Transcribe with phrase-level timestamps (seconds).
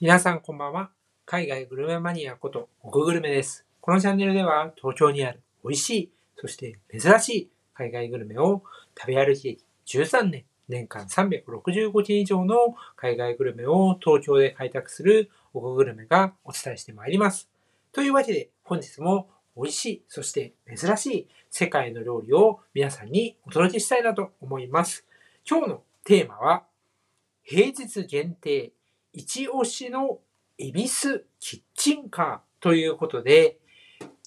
[0.00, 0.92] 皆さんこんばんは。
[1.26, 3.66] 海外グルメマニアこと、奥ググルメです。
[3.80, 8.62] このチャンネルでは、東京にある美味しい、そして珍しい海外グルメを
[8.96, 17.50] 食べ歩き歴13年、年間365件以上の海外グルメを東京で開拓する奥グルメがお伝えしてまいります。
[17.90, 25.04] というわけで、本日も美味しい、そして珍しい世界の料理を皆さんにお届けしたいなと思います。
[25.44, 26.66] 今日のテーマは、
[27.42, 28.70] 平日限定
[29.18, 30.20] 一押しの
[30.58, 33.58] 恵比寿キッチンカーということで、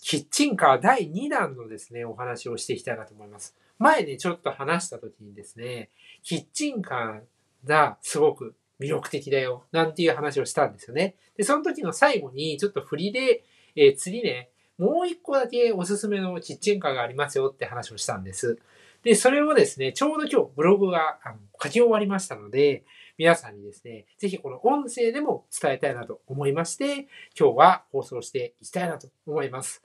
[0.01, 3.55] キッチンカー第2弾のですね、お話をしていきたいなと思います。
[3.79, 5.91] 前ね、ちょっと話した時にですね、
[6.23, 11.15] キッチンカーがすごく魅力的だよ、なんていう話をしたんですよね。
[11.37, 13.45] で、その時の最後にちょっと振りで、
[13.77, 18.59] えー次ね、もう一個だけおすすめのキッチンカーがありますよって話をしたんです。
[19.03, 22.83] で、それをですね、ちょうど今日ブログがあの書き終わりましたので、
[23.17, 27.07] 皆さんにですね、ぜひこの音声でも伝えたいなと思いまして、
[27.39, 29.83] 今日は放送していきたいなと思います。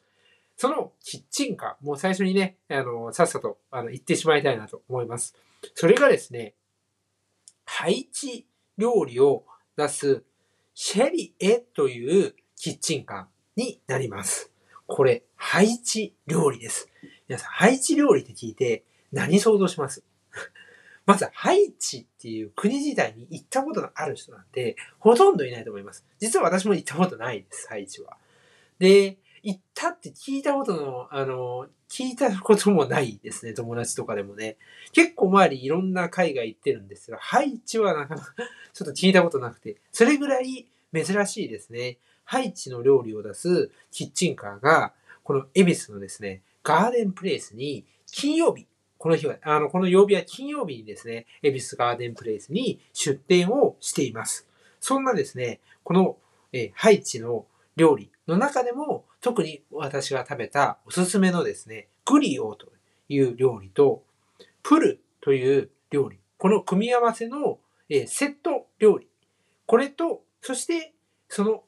[0.56, 5.34] そのキッチンカー、もう最初にね、あの、さっさとあの言ってしまいたいなと思います。
[5.75, 6.55] それがですね、
[7.64, 8.47] ハイチ
[8.78, 9.45] 料理を
[9.77, 10.23] 出す
[10.75, 14.51] シェリエというキッチンカーになります。
[14.86, 16.89] これ、ハイチ料理です。
[17.29, 20.05] 皆さん、ハイチ料理って聞いて何想像します？
[21.07, 26.05] まず、ハイチっていう国自体に行ったことがある人なんて、ほとんどいないと思います。
[26.19, 28.17] 実は私も行ったことないです、ハイチは。
[28.81, 34.57] で、行ったって聞いたことの、あの、聞いたこともないですね、友達とかでもね。
[34.93, 38.35] 結構周りいろんな海外行ってるんですが、ハイチはなかなか
[38.75, 41.98] ちょっと聞いたことなくて、それぐらい珍しいですね。
[42.25, 48.67] ハイチの料理を出すキッチンカーが、この恵比寿のですね、ガーデンプレイスに金曜日、
[49.07, 54.48] この日は、あの、この曜日は金曜日にですね、恵比寿ガーデンプレイスに出店をしています。
[54.81, 56.17] そんなですね、この、
[56.53, 62.67] えハイチの料理の中でも、特に私が食べたおすすめのですね、グリオと
[63.08, 64.03] いう料理と、
[64.64, 69.07] プルという料理、この組み合わせの、えセット料理、
[69.67, 70.95] これと、そして、
[71.29, 71.63] その、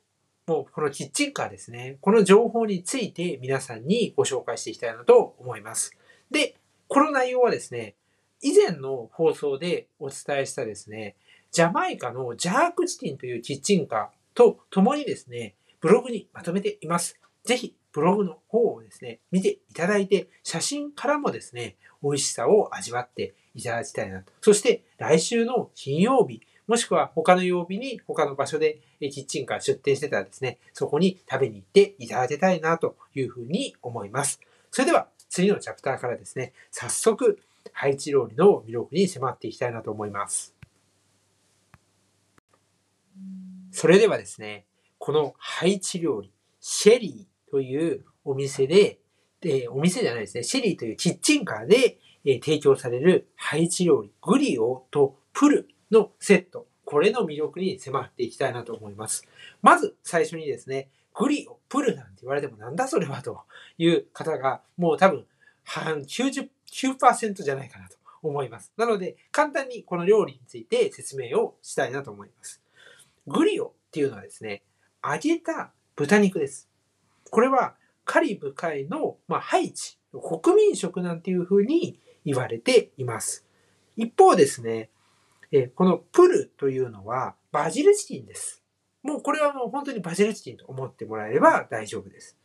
[0.49, 5.93] もうこのキッチンカーですね、この情報について皆さんにご紹介していきたいなと思います。
[6.33, 6.57] で、
[6.89, 7.97] この内容はですね、
[8.41, 11.17] 以前の放送でお伝えしたですね、
[11.53, 17.21] ジャマイカのジャークチキンというキッチンカーと共にですね、ブログにまとめています。
[17.45, 24.33] ぜひ、ブログの方をですね、見ていただいて、写真からもですね、美味しさを味わっていただきたいなと。
[24.41, 34.41] そして、来週の金曜日、もしくは他の曜日に他の場所でキッチンカー出店してたらですね、そこに食べに行っていただきたいなというふうに思います。
[34.71, 37.39] それでは、次のチャプターからですね、早速、
[37.73, 40.55] ハイチ料理の魅力に迫っていきたいなと思います。
[43.71, 44.67] それではですね、
[44.99, 48.99] このハイチ料理、シェリーというお店で、
[49.41, 59.25] でお店じゃないですね、シェリーというキッチンカーで、えー提供されるハイチ料理、グリオとプルのセット、これの魅力に迫っていきたいなと思います。
[59.63, 60.89] まず最初にですね、
[61.19, 63.41] グリオ、プルなんて言われてもなんだそれはと
[63.77, 65.27] いう方がもう多分
[65.65, 68.73] 半99%じゃないかなと思います。
[68.77, 72.63] なので簡単にこの料理について説明をしたいなと思います。
[73.27, 74.63] グリオっていうのはですね、
[75.05, 76.69] 揚げた豚肉です。
[77.31, 77.75] これは
[78.05, 83.45] カリブ海の、まあ、ハイチ、国民食なんていうふうに言われています。
[83.97, 84.89] 一方ですね、
[85.51, 88.58] えこのプルというのはバジルチキンです。
[89.03, 92.37] もうこれはもう本当にバジルチキンと思ってもらえれば大丈夫です。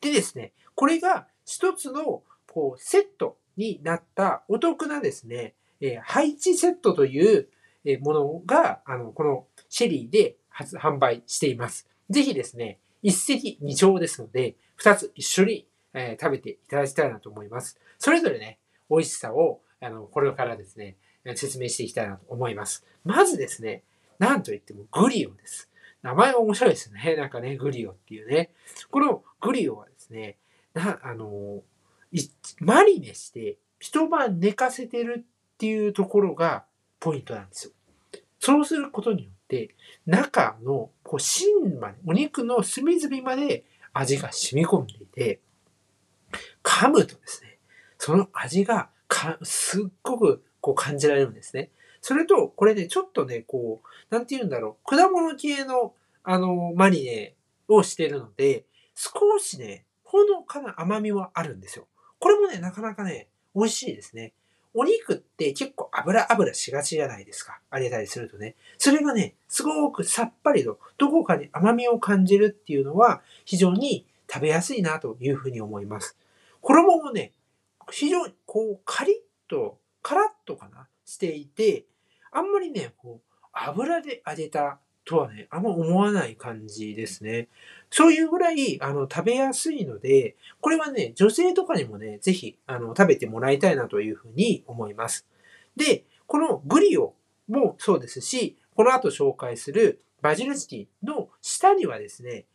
[0.00, 7.48] でですね、これが一つのこうセットになったお得なですね、えーハイチセットという
[7.84, 11.88] えーものが、あの、このシェリーで発販売しています。
[12.10, 17.78] ぜひですね、一石二鳥ですので、二つ一緒に、えー食べていただきたいなと思います。
[17.98, 18.58] それぞれね、
[18.90, 22.84] 美味しさを、あの、これからですね、えー説明していきたいなと思います。
[23.04, 23.82] まずですね、
[24.18, 25.68] なんといってもグリオです。
[26.02, 27.16] 名前が面白いですね。
[27.16, 28.52] なんかね、グリオっていうね。
[28.90, 30.36] このグリオはですね、
[30.74, 31.62] な、あの、
[32.60, 36.64] マリネして一晩寝かせてるっていうところが
[37.00, 37.72] ポイントなんですよ。
[38.38, 45.40] そうすることによって、中のこう芯まで、お肉の隅々まで味が染み込んでいて、
[46.62, 47.58] 噛むとですね、
[47.98, 51.70] その味がかすっごくこう感じられるんですね。
[52.02, 55.94] それと、これね、ちょっとね、こう、なんて言うんだろう、果物系の、
[56.24, 57.34] あの、マリネ
[57.68, 58.64] をしてるので、
[58.94, 61.86] 少しね、ほのかな甘みはあるんですよ。
[62.18, 64.32] これもね、なかなかね、美味しいですね。
[64.74, 67.60] お肉って結構油油しがちじゃないですか。
[67.72, 68.56] 揚げたりするとね。
[68.78, 76.16] それがね、すごくさっぱりと、どこかに甘みを感じるっていうのは、非常に食べやすいなというふうに思います。
[76.62, 77.32] 衣もね、
[77.90, 79.16] 非常にこう、カリッ
[79.48, 81.84] と、カラッとかな、していて、
[82.32, 87.48] あんまりね、こう、油で揚げたとはね、あんま思わない感じですね。
[87.90, 95.26] そういうぐらい、あの、食べやすいので、これはね、女性とかにもね、ぜひ、あの、食べてもらいたいなというふうに思います。
[95.76, 97.14] で、このグリオ
[97.48, 102.46] もそうですし、この後紹介するバジルチキンの下にはですね、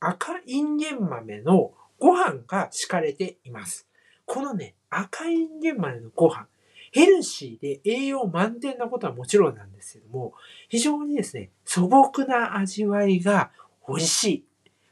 [0.00, 3.86] 赤インゲン豆のご飯が敷かれています。
[4.24, 6.46] このね、赤インゲン豆のご飯、
[6.92, 10.34] ヘルシーで栄養満点なことはもちろんなんですけども、
[10.68, 13.50] 非常にですね、素朴な味わいが
[13.88, 14.44] 美味しい。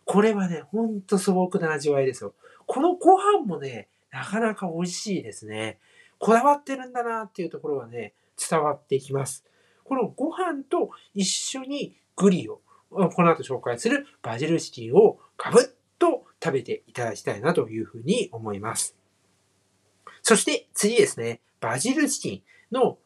[0.06, 2.34] これはね、ほんと素朴な味わいですよ。
[2.66, 5.78] このご飯もね、なかなか美味しいですね。
[6.18, 9.44] こだわってるんだなっていうところはね、伝わってきます。
[9.84, 18.96] このご飯と一緒にグリを、この後紹介するバジルチキンをガブッと食べていただきたいなというふうに思います。
[20.22, 21.42] そして次ですね。
[21.60, 22.42] バジルチキン
[22.74, 22.96] の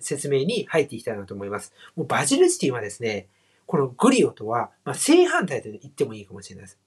[0.00, 1.74] 説明に入っていきたいなと思います。
[1.96, 3.28] もうバジルチキンはですね、
[3.66, 6.78] このグリオとは、まあ、正反対と言ってもいいかもしれないです。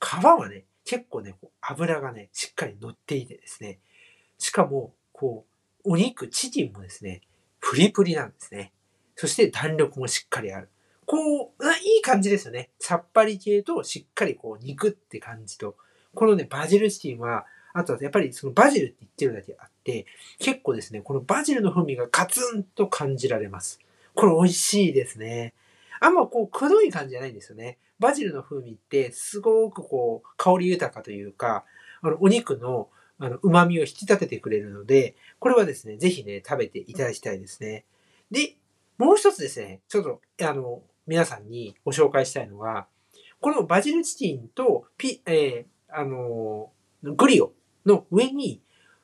[0.00, 3.78] 皮はね、結構ね、油がね、しっかり乗っていてですね、
[4.38, 5.44] しかも、こ
[5.84, 7.20] う、お肉、チキンもですね、
[7.60, 8.72] プリプリなんですね。
[9.16, 10.70] そして弾力もしっかりある。
[11.04, 12.70] こう、いい感じですよね。
[12.78, 15.76] さっぱり系としっかりこう肉って感じと。
[16.14, 17.44] このね、バジルチキンは、
[17.78, 20.06] あとはやっぱりそのバジルって言ってるだけあって、
[20.38, 23.80] 結構ですね、このバジルの風味がガツンと感じられます。
[24.14, 25.54] これ美味しいですね。
[26.00, 27.78] あんまこう、くどい感じじゃないんですよね。
[27.98, 31.64] バジルの風味ってすごくこう、香り豊かというか、
[32.02, 32.88] あの、お肉の
[33.20, 37.84] あの、旨味を引き立ててくれるので、これはですね、ぜひね、食べていただきたいですね。
[38.30, 38.56] で、
[38.96, 42.86] もう一つですね、ちょっと、あの、皆さんにご紹介したいのが、
[43.40, 46.70] このバジルチキンとピ、えー、あの、
[47.02, 47.52] グリオ
[47.88, 48.60] の上に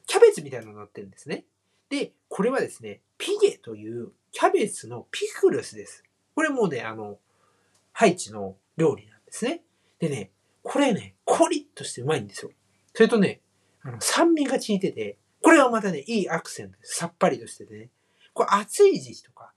[0.06, 1.44] キャベツみたいなのが乗ってるんですね。
[1.88, 6.04] で、これはですね、ピゲというキャベツのピクルスです。
[6.34, 7.18] これもね、あの、
[7.92, 9.62] ハイチの料理なんですね。
[9.98, 10.30] でね、
[10.62, 12.50] これね、コリッとしてうまいんですよ。
[12.92, 13.40] それとね、
[13.82, 16.96] あの、酸味が効いてて、これはまたね、いいアクセントです。
[16.96, 17.90] さっぱりとしててね。
[18.32, 19.52] これ暑い時期とか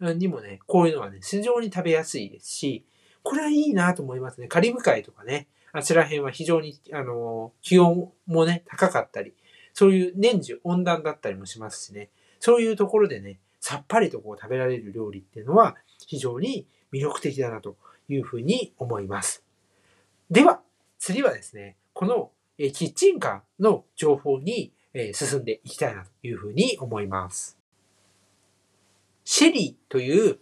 [0.00, 2.86] にもね、こういうのはね、非常に食べやすいですし、
[3.22, 4.48] これはいいなと思いますね。
[4.48, 9.34] カリブ海とかね、あちら辺は非常に、あの、気温もね、高かったり、
[9.72, 15.74] そういう年中温暖だったりもしますしね、そういうところでね、さっぱりとこう食べられる料理っていうのは
[16.06, 17.76] 非常に魅力的だなと
[18.08, 19.42] いうふうに思います。
[20.30, 20.60] では、
[21.00, 24.72] 次はですね、このキッチンカーの情報に
[25.12, 27.58] 進んでいきたいなというふうに思います。
[29.24, 30.38] シェリーという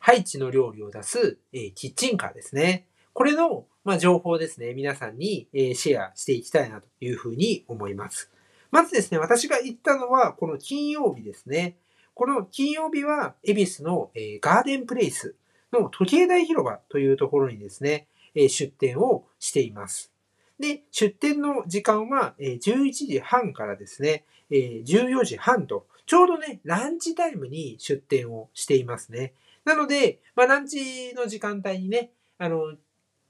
[0.00, 1.38] ハイチの料理を出す
[1.76, 2.86] キッチンカーですね。
[3.18, 8.30] これの、まあ、情報ですね、皆さんに、えシェアしていきたいなというふうに思います。
[8.70, 11.78] まずですね、私が言ったのは、この金曜日ですね。
[12.14, 15.34] この金曜日は、恵比寿の、えガーデンプレイス
[15.72, 18.06] の時計台広場というところにですね、
[18.36, 20.12] え出店をしています。
[20.60, 29.32] で、出店の時間は、え11時半からですね、え14時半と、ちょうどね、ランチタイムに出店をしていますね。
[29.64, 32.76] なので、まあ、ランチの時間帯にね、あの、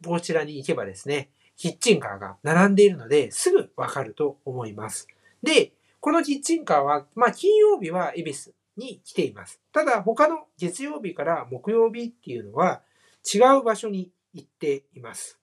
[0.04, 5.08] こちらに行けばですね、キッチンカーが並んでいるので、すぐわかると思います。
[5.42, 9.60] で、このキッチンカーは、まあ、金曜日は恵比寿に来ています。
[9.72, 12.82] ただ、他の月曜日から木曜日っていうのは
[13.24, 15.38] 違う場所に行っています。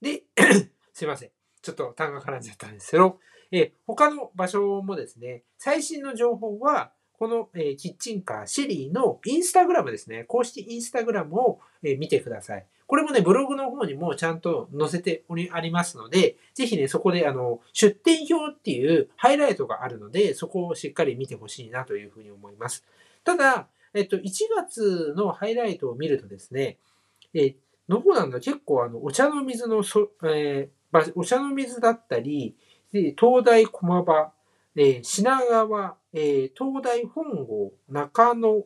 [0.00, 0.24] で、
[0.92, 1.30] すいません。
[1.62, 3.20] ちょっと単が絡んじゃったんですけど、
[3.52, 12.66] え他の場所もですね、最新の情報は、この、えキッチンカーシェリーのインスタグラムですね、公式インスタグラムを、え見てください。
[12.90, 22.84] これもね、ブログの方にもちゃんと載せており、ありますので、ぜひね、そこであの、出店表っていうハイライトがあるので、そこをしっかり見てほしいなというふうに思います。
[23.22, 24.22] ただ、えっと、1
[24.56, 26.78] 月のハイライトを見るとですね、
[27.32, 27.54] え
[27.88, 28.40] どこなんだ？
[28.40, 32.56] 結構あの、お茶の水のそ、えー、お茶の水だったり、
[32.92, 34.32] 東大駒場、
[34.74, 38.64] えー、品川、えー、東大本郷、中野、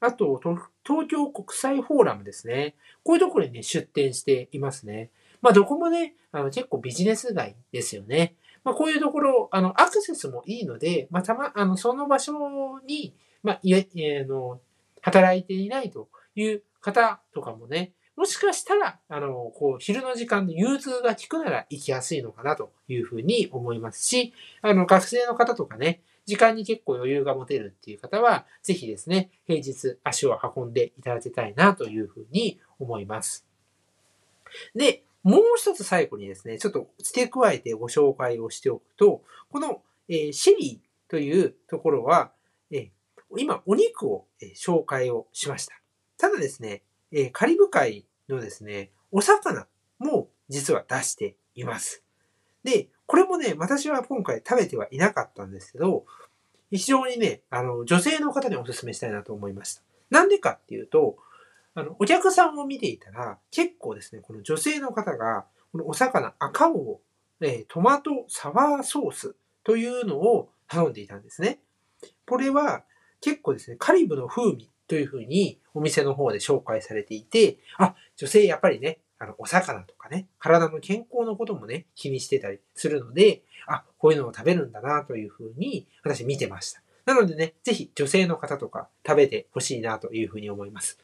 [0.00, 0.38] あと、
[0.86, 2.74] 東京国際フォーラムですね。
[3.04, 5.10] こういうところにね、出店していますね。
[5.40, 8.34] まあ、どこもね、あの結構ビジネス街ですよね。
[8.64, 13.12] まあ、こういうところ、あの、アクセスもいいので、まあ、たま、あの、その場所に、
[13.42, 14.60] まあ、いえ、あの、
[15.00, 33.46] 働いていないという方とかもね、もしかしたら、あの、こう、昼の時間の融通が効くなら行きやすいのかなというふうに思いますし、あの、学生の方とかね、時間に結構余裕が持てるっていう方は、ぜひですね、平日足を運んでいただきたいなというふうに思います。
[34.74, 42.32] で、もう一つ最後にですね、ちょっと付け加えてご紹介をしておくと、この、えー、シェリーというところは、
[42.70, 42.90] えー、
[43.38, 45.74] 今お肉を、えー、紹介をしました。
[46.18, 49.66] ただですね、えカリブ海のですね、お魚
[49.98, 52.02] も実は出しています。
[52.64, 56.06] で、これもね、私は今回食べてはいなかったんですけど、
[56.70, 59.82] 非常にね、あの、女性の方にお勧めしたいなと思いました。
[60.08, 61.18] なんでかっていうと、
[61.74, 67.02] あの、お客さんを見ていたら、結構ですね、この女性の方が、このお魚赤を、
[67.42, 71.58] えトマトサワーソースというのを頼んでいたんですね。
[72.26, 72.82] これは
[73.20, 86.82] 結構ですね、カリブの風味というふうにお店の方で紹介されていて、あ、女性やっぱりね、あの、お魚とかね、体の健康のこともね、気にしてたりするので、あ、こういうのを食べるんだなというふうに私見てました。
[87.04, 90.98] なのでね、ぜひ女性の方とか食べてほしいなというふうに思います。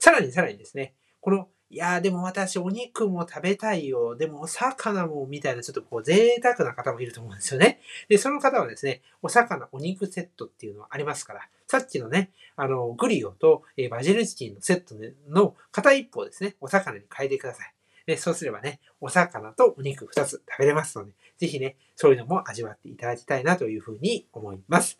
[0.00, 4.16] さらにさらにですね、このいやーでも私お肉も食べたいよ。
[4.16, 7.80] でもお魚もみたいなちょっとこう贅沢な方もいると思うんですよね。
[8.08, 14.96] で、その方はですね、お魚、お肉セットっていうのはありますから、さっきのね、あの、グリオと、えバジルチキンのセット
[15.28, 17.72] の片一方ですね、お魚に変えてください。
[18.06, 24.98] で、そうすればね、お魚とお肉2つ食べれますので、ぜひね、そういうのも味わっていただきたいなというふうに思います。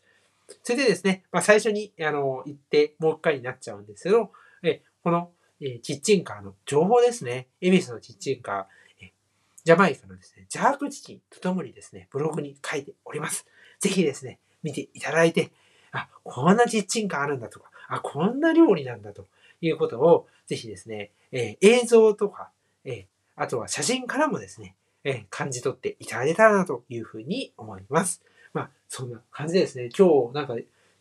[0.62, 4.30] それでですね、まあ、最初に、あの、言ってもう一回になっちゃうんですけど、
[4.62, 7.48] えこのえキッチンカーの情報ですね。
[7.60, 9.12] 恵比寿のキッチンカー、え
[9.64, 13.44] ジャマイカのですね、ジャークチキンとともにですね、ブログに書いております。
[13.80, 15.50] ぜひですね、見ていただいて、
[15.92, 19.26] あ、こんなキッチンカーあるんだとか、あ、こんな料理なんだと
[19.60, 22.50] いうことを、ぜひですね、え映像とか、
[22.84, 23.06] え
[23.36, 28.22] あとは写真からもですね、え感じ取っていただけたらなというふうに思います。
[28.52, 29.88] まあ、そんな感じですね。
[29.96, 30.56] 今日なんか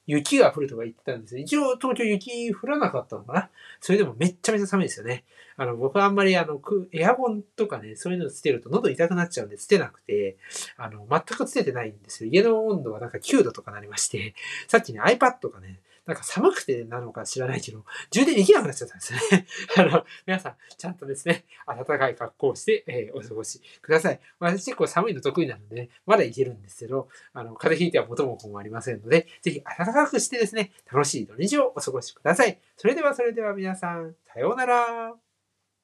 [0.06, 3.50] 雪が降るとか言ってたんです一応東京雪降らなかったのかな？
[3.80, 5.24] それでもめっちゃめちゃ寒いですよね。
[5.60, 6.62] あの、僕はあんまりあの、
[6.94, 10.38] エアコンとかね、そういうのつけると喉痛くなっちゃうんでつけなくて、
[10.78, 12.30] あの、全くつけてないんですよ。
[12.32, 14.36] 家の温度はなんか9度とかなりまして、
[14.70, 19.46] さっきね iPad がね、なんか寒くてなのか知らないけど、充電できなくなっちゃったんですね。
[19.76, 24.20] あの、皆さん、ちゃんとですね、暖かい格好をして、えー、お過ごしください。
[24.40, 32.58] 私結構寒いの得意なので、ね、まだいけるんですけど、あの、風邪ひいては元も子もありませんので、ぜひ暖かくしてですね、楽しい土日をお過ごしください。
[32.78, 35.29] それではそれでは皆さん、さようなら。